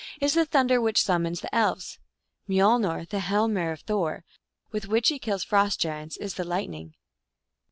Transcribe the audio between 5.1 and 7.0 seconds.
kills frost giants, is the lightning."